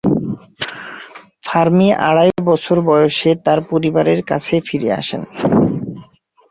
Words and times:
Fermi 1.43 1.87
আড়াই 2.07 2.31
বছর 2.49 2.77
বয়সে 2.87 3.31
তার 3.45 3.59
পরিবারের 3.69 4.19
কাছে 4.23 4.55
ফিরে 4.67 4.89
আসেন। 4.99 5.21